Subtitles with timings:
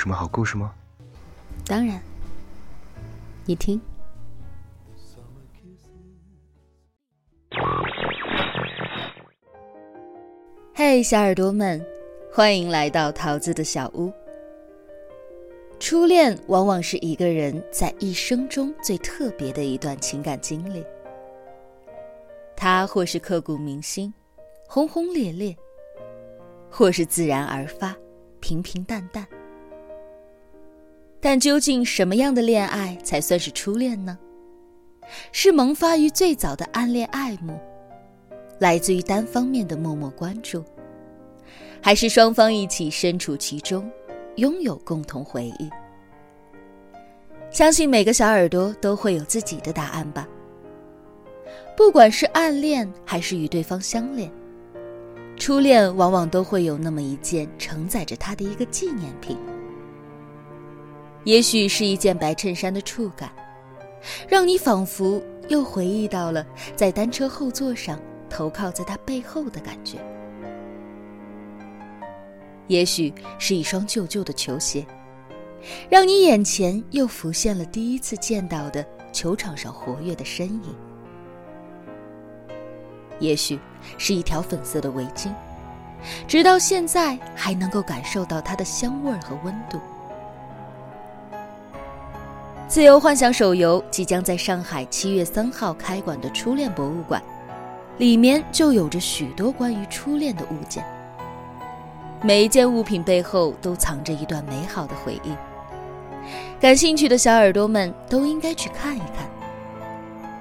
[0.00, 0.74] 什么好故事吗？
[1.66, 2.00] 当然，
[3.44, 3.80] 你听。
[10.74, 11.84] 嘿，小耳朵们，
[12.32, 14.10] 欢迎来到桃子的小屋。
[15.78, 20.84] 初恋往往是一个人在一生中最特别的一段情感经历，
[22.56, 24.12] 它或是刻骨铭心、
[24.66, 25.54] 轰轰烈烈，
[26.70, 27.94] 或是自然而发、
[28.50, 29.24] 平平淡淡。
[31.20, 34.18] 但究竟什么样的恋爱才算是初恋呢？
[35.30, 37.56] 是萌发于最早的暗恋爱慕，
[38.58, 40.64] 来自于单方面的默默关注，
[41.80, 43.88] 还是双方一起身处其中，
[44.34, 45.70] 拥有共同回忆？
[47.52, 50.28] 相信每个小耳朵都会有自己的答案吧。
[51.76, 54.28] 不管是暗恋还是与对方相恋，
[55.40, 59.38] 初恋往往都会有那么一件承载着他的一个纪念品。
[61.24, 63.32] 也许是一件白衬衫的触感，
[64.28, 69.96] 让你仿佛又回忆到了在单车后座上头靠在他背后的感觉。
[72.66, 74.86] 也许是一双旧旧的球鞋，
[75.88, 80.74] 让你眼前又浮现了第一次见到的球场上活跃的身影。
[83.18, 83.58] 也许
[83.98, 85.30] 是一条粉色的围巾，
[86.26, 89.78] 直到现在还能够感受到它的香味儿和温度。
[92.68, 97.20] 自由幻想手游即将在上海七月三号开馆的初恋博物馆，
[97.98, 100.84] 里面就有着许多关于初恋的物件。
[102.22, 105.34] 每一件物品背后都藏着一段美好的回忆。
[106.60, 109.28] 感兴趣的小耳朵们都应该去看一看，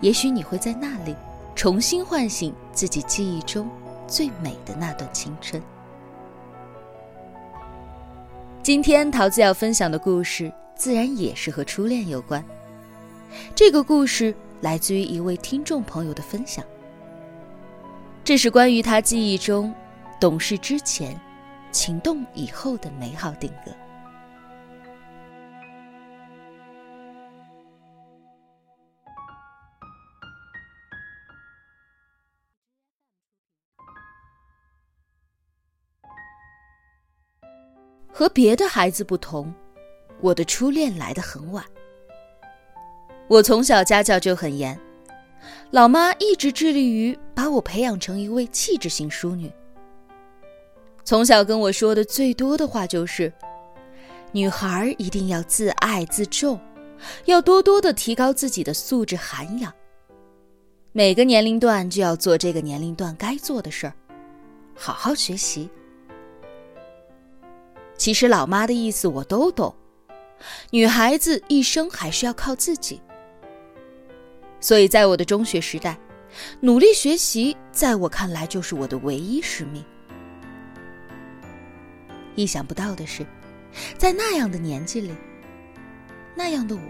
[0.00, 1.16] 也许你会在那里
[1.56, 3.68] 重新唤醒自己记忆中
[4.06, 5.62] 最美的那段青春。
[8.62, 10.52] 今天桃子要分享的故事。
[10.82, 12.44] 自然也是和初恋有关。
[13.54, 16.64] 这个故事来自于一位听众朋友的分享。
[18.24, 19.72] 这是关于他记忆中
[20.18, 21.16] 懂事之前、
[21.70, 23.70] 情动以后的美好定格。
[38.22, 39.52] 和别的孩子不同。
[40.20, 41.64] 我的初恋来得很晚。
[43.26, 44.78] 我从小家教就很严，
[45.72, 49.50] 老妈一直致力于把我培养成一位气质型淑女。
[51.02, 53.32] 从小跟我说的最多的话就是：
[54.30, 56.60] 女孩一定要自爱自重，
[57.24, 59.74] 要多多的提高自己的素质涵养。
[60.92, 63.92] 每个年龄段就要做这个年龄段该做的事儿，
[64.76, 65.68] 好好学习。
[68.02, 69.72] 其实老妈的意思我都懂。
[70.72, 73.00] 女孩子一生还是要靠自己，
[74.58, 75.96] 所以在我的中学时代，
[76.58, 79.84] 努力学习在我看来就是我的唯一使命。
[82.34, 83.24] 意想不到的是，
[83.96, 85.14] 在那样的年纪里，
[86.34, 86.82] 那样的我，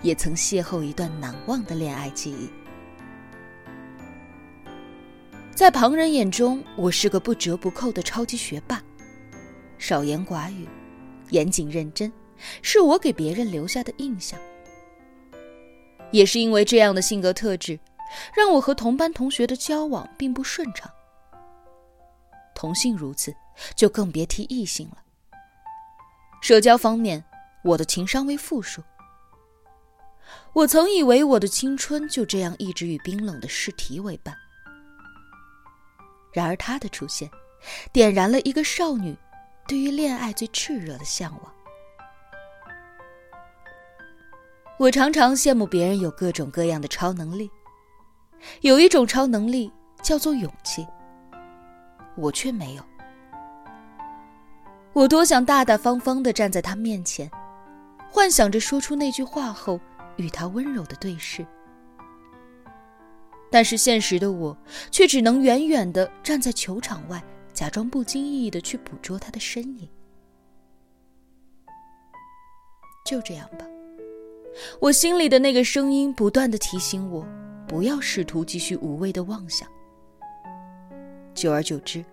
[0.00, 2.48] 也曾邂逅一段难忘的恋爱记忆。
[5.54, 8.82] 在旁人眼中，我是个不折不扣的超级学霸，
[9.82, 10.68] 少言寡语，
[11.30, 12.10] 严谨认真。
[12.62, 14.38] 是我给别人留下的印象，
[16.12, 17.78] 也是因为这样的性格特质，
[18.32, 20.88] 让我和同班同学的交往并不顺畅。
[22.54, 23.34] 同性如此，
[23.74, 24.98] 就更别提异性了。
[26.40, 27.24] 社交方面，
[27.64, 28.80] 我的情商为负数。
[30.52, 34.32] 我曾以为我的青春就这样一直与冰冷的试题为伴，
[36.32, 37.28] 然而他的出现，
[37.92, 39.16] 点燃了一个少女
[39.72, 41.54] 对于恋爱最炽热的向往。
[44.78, 47.50] 我常常羡慕别人有各种各样的超能力，
[48.60, 49.72] 有一种超能力
[50.02, 50.86] 叫做勇气，
[52.16, 52.84] 我却没有。
[54.92, 57.30] 我多想大大方方的站在他面前，
[58.10, 59.80] 幻想着说出那句话后
[60.16, 61.46] 与他温柔的对视，
[63.50, 64.54] 但是现实的我
[64.90, 67.24] 却只能远远的站在球场外，
[67.62, 69.88] 假装不经意的去捕捉他的身影。
[73.06, 73.64] 就这样吧。
[74.80, 77.24] 我心里的那个声音不断的提醒我，
[77.68, 79.68] 不要试图继续无谓的妄想。
[81.34, 82.04] 久而久之，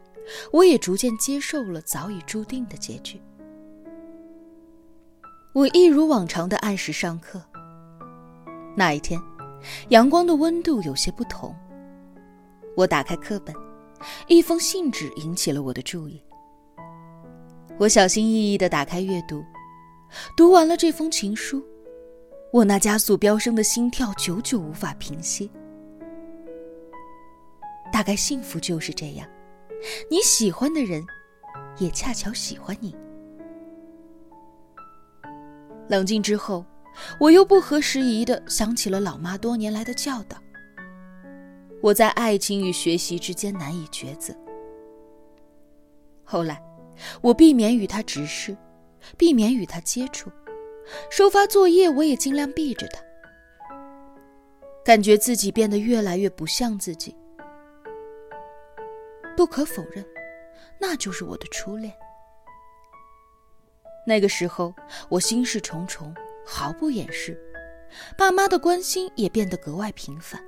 [0.52, 3.20] 我也逐渐接受了早已注定的结局。
[5.54, 7.42] 我一如往常的按时上课。
[8.78, 9.20] 那一天，
[9.88, 11.56] 阳光的温度有些不同。
[12.78, 13.56] 我打开课本，
[14.28, 16.22] 一封信纸引起了我的注意。
[17.78, 19.44] 我小心翼翼的打开阅读，
[20.36, 21.64] 读完了这封情书，
[22.52, 25.50] 我那加速飙升的心跳久久无法平息。
[27.92, 29.28] 大概幸福就是这样，
[30.10, 31.06] 你喜欢的人，
[31.78, 32.96] 也恰巧喜欢你。
[35.88, 36.66] 冷静之后，
[37.20, 40.38] 我又不合时宜的想起了老妈多年来的教导。
[41.82, 44.36] 我在爱情与学习之间难以抉择。
[46.24, 46.62] 后来，
[47.22, 48.56] 我避免与他直视，
[49.18, 50.30] 避免与他接触，
[51.10, 53.02] 收发作业我也尽量避着他。
[54.84, 57.16] 感觉自己变得越来越不像自己。
[59.38, 60.06] 不可否认，
[60.80, 61.94] 那就是我的初恋。
[64.06, 64.74] 那个时候，
[65.08, 66.14] 我心事重重，
[66.46, 67.40] 毫不掩饰，
[68.18, 70.44] 爸妈的关心也变得格外频繁。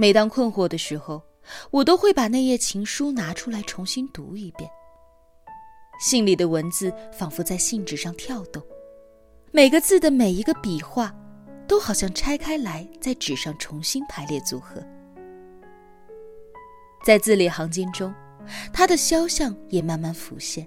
[0.00, 1.22] 每当困惑的时候，
[1.70, 4.70] 我都会把那页情书拿出来重新读一遍。
[6.00, 8.62] 信里的文字仿佛在信纸上跳动，
[9.52, 11.14] 每个字的每一个笔画，
[11.68, 14.82] 都好像拆开来在纸上重新排列组合。
[17.04, 18.10] 在字里行间中，
[18.72, 20.66] 他的肖像也慢慢浮现。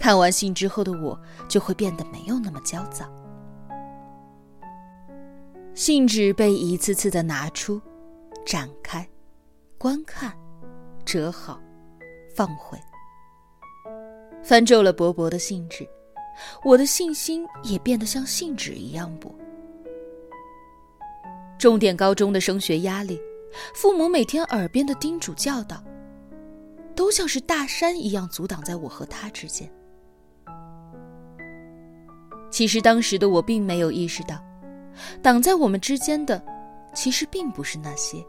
[0.00, 1.16] 看完信之后的我，
[1.48, 3.08] 就会变得没有那么焦躁。
[5.76, 7.78] 信纸被一次次的拿出、
[8.46, 9.06] 展开、
[9.76, 10.32] 观看、
[11.04, 11.60] 折好、
[12.34, 12.78] 放回，
[14.42, 15.86] 翻皱了薄薄的信纸，
[16.64, 19.30] 我的信心也变得像信纸一样薄。
[21.58, 23.20] 重点高中的升学压力，
[23.74, 25.84] 父母每天耳边的叮嘱教导，
[26.94, 29.70] 都像是大山一样阻挡在我和他之间。
[32.50, 34.42] 其实当时的我并没有意识到。
[35.22, 36.42] 挡在我们之间的，
[36.94, 38.24] 其实并不是那些，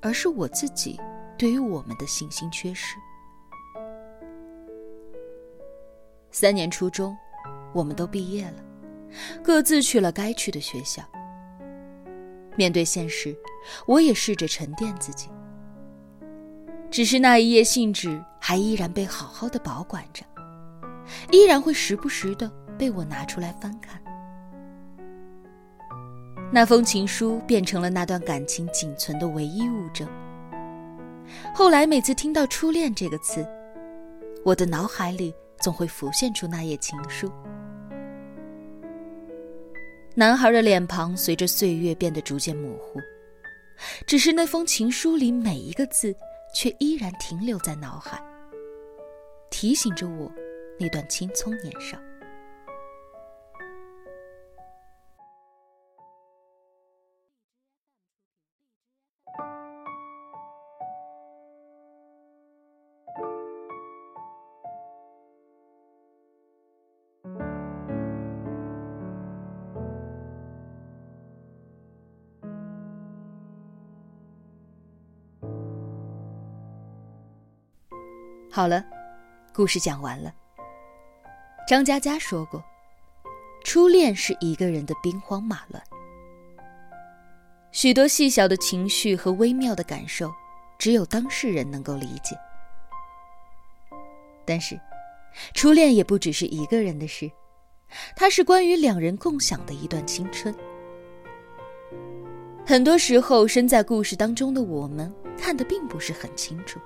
[0.00, 1.00] 而是我自己
[1.38, 2.96] 对于我们的信心缺失。
[6.30, 7.16] 三年初中，
[7.72, 8.64] 我们都毕业了，
[9.42, 11.02] 各自去了该去的学校。
[12.56, 13.36] 面对现实，
[13.86, 15.28] 我也试着沉淀自己。
[16.90, 20.24] 只是那一页信纸还依然被好好的保管着，
[21.30, 24.01] 依然会时不时的被我拿出来翻看。
[26.54, 30.06] 那封情书变成了那段感情仅存的唯一物证。
[31.54, 33.42] 后来每次听到“初恋”这个词，
[34.44, 37.32] 我的脑海里总会浮现出那页情书。
[40.14, 43.00] 男孩的脸庞随着岁月变得逐渐模糊，
[44.06, 46.14] 只是那封情书里每一个字，
[46.54, 48.22] 却依然停留在脑海，
[49.50, 50.30] 提醒着我
[50.78, 51.96] 那段青葱年少。
[78.54, 78.84] 好了，
[79.54, 80.30] 故事讲完了。
[81.66, 82.62] 张嘉佳说过
[83.64, 85.82] ：“初恋是一个人的兵荒马乱，
[87.70, 90.30] 许多细小的情绪和微妙的感受，
[90.78, 92.36] 只有当事人能够理解。
[94.44, 94.78] 但是，
[95.54, 97.32] 初恋也不只是一个人的事，
[98.14, 100.54] 它是关于两人共享的一段青春。
[102.66, 106.78] 很多时候，身在故事当中的我们，看得并不是很清楚。”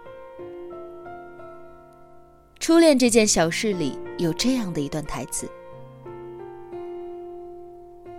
[2.67, 5.49] 初恋这件小事里有这样的一段台词：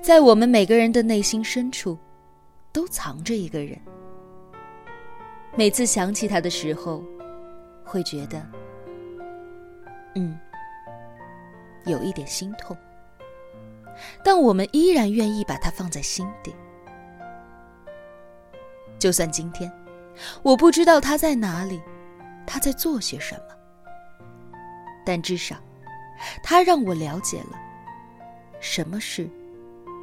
[0.01, 1.97] 在我们每个人的内心深处，
[2.71, 3.77] 都藏着一个人。
[5.57, 7.03] 每次想起他的时候，
[7.83, 8.41] 会觉得，
[10.15, 10.39] 嗯，
[11.85, 12.73] 有一点心痛。
[14.23, 16.55] 但我们依然愿意把他放在心底。
[18.97, 19.69] 就算今天，
[20.41, 21.81] 我不知道他在哪里，
[22.45, 23.56] 他在做些什么。
[25.07, 25.55] 但至少，
[26.43, 27.57] 它让我了解了
[28.59, 29.29] 什么是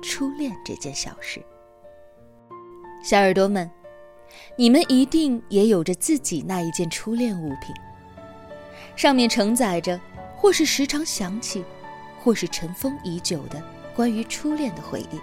[0.02, 1.44] 初恋这件小事。
[3.02, 3.70] 小耳朵们，
[4.56, 7.74] 你们一定也有着自己那一件初恋物品，
[8.96, 10.00] 上面承载着
[10.34, 11.62] 或是时常想起，
[12.18, 13.62] 或是尘封已久的
[13.94, 15.20] 关于初恋的回忆。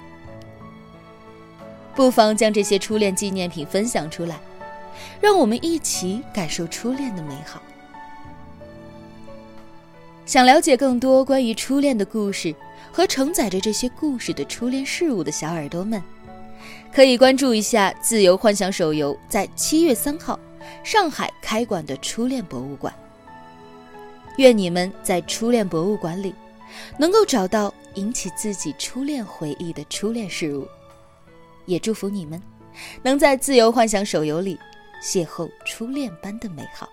[1.95, 4.39] 不妨将这些初恋纪念品分享出来，
[5.19, 7.59] 让我们一起感受初恋的美好。
[10.31, 12.55] 想了解更多关于初恋的故事
[12.89, 16.01] 和承载着这些故事的初恋事物的小耳朵们，
[16.89, 20.39] 可以关注一下自由幻想手游，在七月三号
[20.85, 22.93] 上海开馆的初恋博物馆。
[24.37, 26.33] 愿你们在初恋博物馆里，
[26.97, 30.65] 能够找到引起自己初恋回忆的初恋事物。
[31.65, 32.41] 也祝福你们，
[33.03, 34.57] 能在自由幻想手游里
[35.03, 36.87] 邂逅初恋般的美好。